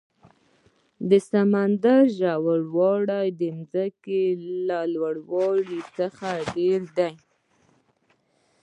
د 1.09 1.11
سمندر 1.29 2.01
ژور 2.17 2.61
والی 2.75 3.27
د 3.41 3.43
ځمکې 3.73 4.23
له 4.67 4.79
لوړ 4.93 5.15
والي 5.31 5.81
څخه 5.97 6.29
ډېر 6.55 6.81
ده. 6.97 7.09